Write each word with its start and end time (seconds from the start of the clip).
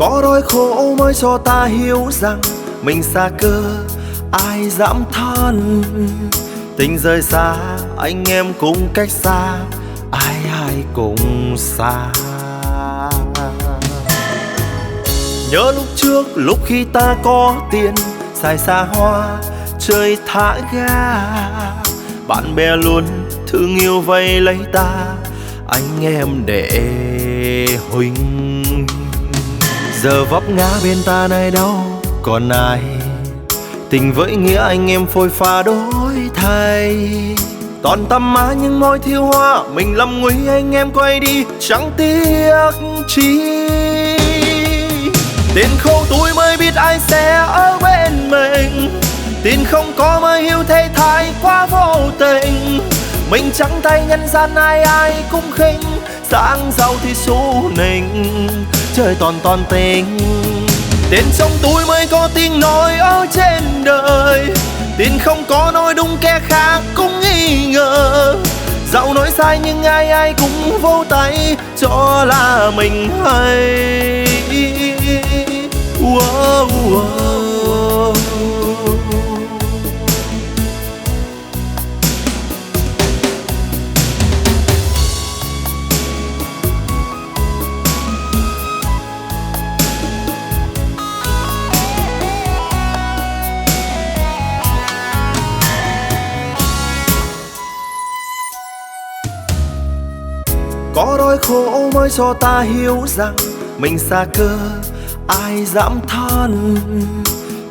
có 0.00 0.20
đôi 0.22 0.42
khổ 0.42 0.94
mới 0.98 1.14
cho 1.14 1.38
ta 1.38 1.64
hiểu 1.64 2.08
rằng 2.10 2.40
mình 2.82 3.02
xa 3.02 3.30
cơ, 3.38 3.62
ai 4.32 4.70
dám 4.70 5.04
than. 5.12 5.82
Tình 6.76 6.98
rời 6.98 7.22
xa, 7.22 7.56
anh 7.98 8.24
em 8.28 8.52
cũng 8.60 8.88
cách 8.94 9.10
xa, 9.10 9.56
ai 10.10 10.34
ai 10.52 10.74
cũng 10.94 11.54
xa. 11.56 12.12
Nhớ 15.50 15.72
lúc 15.72 15.84
trước, 15.96 16.26
lúc 16.34 16.58
khi 16.66 16.84
ta 16.84 17.16
có 17.22 17.56
tiền, 17.70 17.94
xài 18.34 18.58
xa 18.58 18.86
hoa, 18.92 19.38
chơi 19.78 20.18
thả 20.26 20.56
ga. 20.72 21.20
Bạn 22.28 22.56
bè 22.56 22.76
luôn 22.76 23.04
thương 23.46 23.76
yêu 23.76 24.00
vây 24.00 24.40
lấy 24.40 24.58
ta, 24.72 25.06
anh 25.68 26.04
em 26.04 26.42
để 26.46 26.68
huynh 27.90 28.59
giờ 30.02 30.24
vấp 30.24 30.48
ngã 30.48 30.68
bên 30.84 30.96
ta 31.06 31.28
này 31.28 31.50
đâu 31.50 31.74
còn 32.22 32.48
ai? 32.48 32.80
Tình 33.90 34.12
với 34.12 34.36
nghĩa 34.36 34.56
anh 34.56 34.90
em 34.90 35.06
phôi 35.06 35.28
pha 35.28 35.62
đổi 35.62 36.14
thay. 36.34 37.08
Toàn 37.82 38.04
tâm 38.08 38.34
má 38.34 38.52
những 38.52 38.80
môi 38.80 38.98
thiêu 38.98 39.24
hoa, 39.24 39.62
mình 39.74 39.96
lâm 39.96 40.20
nguy 40.20 40.34
anh 40.48 40.74
em 40.74 40.90
quay 40.90 41.20
đi, 41.20 41.44
chẳng 41.58 41.90
tiếc 41.96 42.70
chi. 43.08 43.40
Tiền 45.54 45.68
khô 45.78 46.04
túi 46.10 46.34
mới 46.34 46.56
biết 46.56 46.74
ai 46.74 47.00
sẽ 47.00 47.34
ở 47.34 47.78
bên 47.82 48.30
mình. 48.30 49.00
Tin 49.42 49.64
không 49.64 49.92
có 49.96 50.20
mới 50.20 50.42
hiểu 50.42 50.58
thế 50.68 50.88
thái 50.94 51.32
quá 51.42 51.66
vô 51.66 51.96
tình. 52.18 52.80
Mình 53.30 53.50
trắng 53.54 53.80
tay 53.82 54.04
nhân 54.08 54.20
gian 54.32 54.54
ai 54.54 54.82
ai 54.82 55.14
cũng 55.30 55.52
khinh, 55.54 55.80
sáng 56.30 56.72
giàu 56.78 56.94
thì 57.02 57.14
xu 57.14 57.70
nịnh 57.76 58.48
trời 59.04 59.16
toàn 59.18 59.34
toàn 59.42 59.64
tình. 59.70 60.18
Tiền 61.10 61.24
trong 61.38 61.50
túi 61.62 61.86
mới 61.86 62.06
có 62.06 62.28
tiếng 62.34 62.60
nói 62.60 62.96
ở 62.96 63.26
trên 63.32 63.84
đời. 63.84 64.46
Tiền 64.98 65.18
không 65.24 65.44
có 65.48 65.70
nói 65.74 65.94
đúng 65.94 66.16
kẻ 66.20 66.40
khác 66.48 66.80
cũng 66.94 67.20
nghi 67.20 67.66
ngờ. 67.66 68.36
Dạo 68.92 69.14
nói 69.14 69.30
sai 69.30 69.58
nhưng 69.64 69.82
ai 69.82 70.10
ai 70.10 70.34
cũng 70.38 70.78
vô 70.82 71.04
tay 71.08 71.56
cho 71.76 72.24
là 72.28 72.70
mình 72.76 73.10
hay. 73.24 74.29
Có 101.00 101.16
đói 101.18 101.38
khổ 101.38 101.90
mới 101.94 102.10
cho 102.10 102.34
ta 102.40 102.60
hiểu 102.60 103.04
rằng 103.06 103.36
mình 103.78 103.98
xa 103.98 104.26
cơ, 104.34 104.58
ai 105.28 105.64
dám 105.64 106.00
than. 106.08 106.76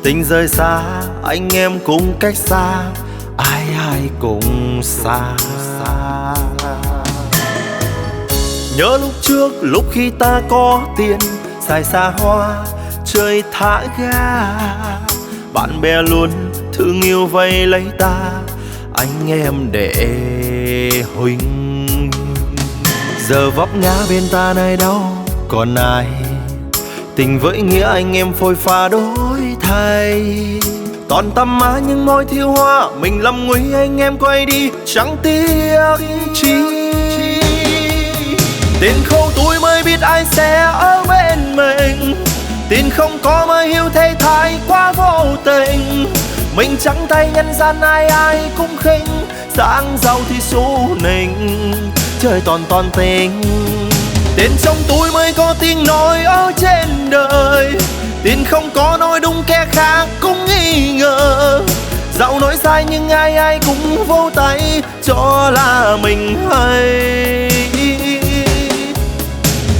Tình 0.02 0.24
rời 0.24 0.48
xa, 0.48 0.82
anh 1.24 1.48
em 1.54 1.78
cũng 1.86 2.14
cách 2.20 2.36
xa, 2.36 2.82
ai 3.36 3.64
ai 3.78 4.10
cũng 4.18 4.80
xa. 4.82 5.36
Nhớ 8.76 8.98
lúc 9.00 9.12
trước, 9.20 9.52
lúc 9.60 9.84
khi 9.92 10.10
ta 10.10 10.42
có 10.48 10.82
tiền, 10.96 11.18
xài 11.68 11.84
xa 11.84 12.12
hoa, 12.18 12.64
chơi 13.04 13.42
thả 13.52 13.82
ga. 13.98 14.42
Bạn 15.52 15.80
bè 15.80 16.02
luôn 16.02 16.30
thương 16.72 17.00
yêu 17.02 17.26
vây 17.26 17.66
lấy 17.66 17.84
ta, 17.98 18.16
anh 18.94 19.30
em 19.30 19.54
để 19.72 21.04
huynh 21.16 21.79
giờ 23.30 23.50
vấp 23.50 23.68
ngã 23.76 23.94
bên 24.08 24.22
ta 24.32 24.52
này 24.56 24.76
đâu 24.76 25.02
còn 25.48 25.74
ai 25.74 26.06
tình 27.16 27.38
với 27.38 27.62
nghĩa 27.62 27.86
anh 27.86 28.16
em 28.16 28.32
phôi 28.32 28.54
pha 28.54 28.88
đổi 28.88 29.40
thay? 29.60 30.34
Toàn 31.08 31.30
tâm 31.34 31.58
má 31.58 31.78
những 31.86 32.06
môi 32.06 32.24
thiêu 32.24 32.50
hoa, 32.50 32.88
mình 33.00 33.22
lầm 33.22 33.46
nguy 33.46 33.60
anh 33.74 34.00
em 34.00 34.18
quay 34.18 34.46
đi. 34.46 34.70
Chẳng 34.86 35.16
tiếc 35.22 35.78
chi. 36.34 36.54
Tiền 38.80 38.94
khâu 39.04 39.30
túi 39.36 39.60
mới 39.60 39.82
biết 39.82 40.00
ai 40.00 40.24
sẽ 40.24 40.60
ở 40.60 41.04
bên 41.08 41.56
mình. 41.56 42.14
Tiền 42.68 42.90
không 42.90 43.18
có 43.22 43.46
mới 43.46 43.68
hiểu 43.68 43.84
thế 43.94 44.14
thái 44.18 44.58
quá 44.68 44.92
vô 44.92 45.26
tình. 45.44 46.06
Mình 46.56 46.76
trắng 46.80 47.06
tay 47.08 47.30
nhân 47.34 47.46
gian 47.58 47.80
ai 47.80 48.06
ai 48.06 48.40
cũng 48.56 48.76
khinh. 48.80 49.04
Sáng 49.56 49.96
giàu 50.02 50.20
thì 50.28 50.40
xu 50.40 50.88
nịnh 51.02 51.60
chơi 52.22 52.40
toàn 52.44 52.64
toàn 52.68 52.90
tình. 52.96 53.40
Tiền 54.36 54.50
trong 54.62 54.76
túi 54.88 55.10
mới 55.10 55.32
có 55.32 55.54
tiếng 55.60 55.84
nói 55.84 56.24
ở 56.24 56.52
trên 56.56 57.10
đời. 57.10 57.72
Tiền 58.22 58.44
không 58.44 58.70
có 58.74 58.96
nói 59.00 59.20
đúng 59.20 59.42
kẻ 59.46 59.66
khác 59.70 60.06
cũng 60.20 60.46
nghi 60.46 60.92
ngờ. 60.92 61.60
Dạo 62.18 62.40
nói 62.40 62.56
sai 62.62 62.84
nhưng 62.90 63.08
ai 63.08 63.36
ai 63.36 63.58
cũng 63.66 64.04
vô 64.06 64.30
tay 64.34 64.82
cho 65.02 65.50
là 65.54 65.96
mình 66.02 66.48
hay. 66.50 67.50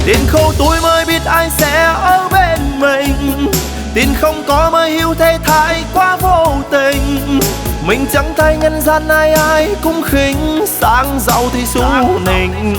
Tiền 0.05 0.19
khô 0.27 0.53
túi 0.57 0.81
mới 0.81 1.05
biết 1.05 1.21
ai 1.25 1.49
sẽ 1.57 1.83
ở 1.83 2.27
bên 2.31 2.59
mình. 2.79 3.47
Tiền 3.93 4.13
không 4.21 4.43
có 4.47 4.69
mới 4.69 4.91
hiểu 4.91 5.13
thế 5.13 5.37
thái 5.43 5.83
quá 5.93 6.17
vô 6.21 6.53
tình 6.71 7.39
mình 7.85 8.05
trắng 8.13 8.33
tay 8.37 8.57
nhân 8.57 8.81
gian 8.81 9.07
ai 9.07 9.33
ai 9.33 9.69
cũng 9.83 10.01
khinh. 10.01 10.65
Sáng 10.81 11.19
giàu 11.19 11.43
thì 11.53 11.65
xu 11.65 11.81
nịnh. 12.25 12.77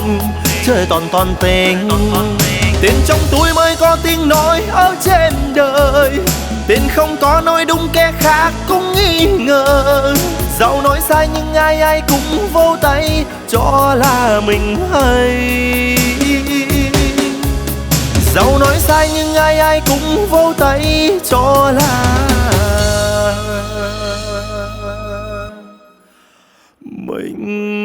trời 0.66 0.86
toàn 0.88 1.08
toàn 1.12 1.34
tình. 1.40 1.88
tiền 2.80 2.94
trong 3.06 3.18
túi 3.30 3.54
mới 3.54 3.76
có 3.76 3.96
tiếng 4.02 4.28
nói 4.28 4.62
ở 4.70 4.94
trên 5.00 5.32
đời. 5.54 6.18
Tiền 6.66 6.80
không 6.94 7.16
có 7.20 7.40
nói 7.40 7.64
đúng 7.64 7.88
kẻ 7.92 8.12
khác 8.20 8.50
cũng 8.68 8.92
nghi 8.92 9.26
ngờ. 9.26 10.14
Dẫu 10.58 10.80
nói 10.82 11.00
sai 11.08 11.28
nhưng 11.34 11.54
ai 11.54 11.80
ai 11.80 12.02
cũng 12.08 12.48
vô 12.52 12.76
tay 12.80 13.24
cho 13.48 13.94
là 13.98 14.40
mình 14.46 14.88
hay. 14.92 15.96
Dẫu 18.34 18.58
nói 18.58 18.76
sai 18.78 19.10
nhưng 19.14 19.34
ai 19.34 19.58
ai 19.58 19.80
cũng 19.86 20.26
vô 20.30 20.52
tay 20.58 21.10
cho 21.30 21.72
là 21.74 22.22
like, 27.22 27.36
mm, 27.36 27.81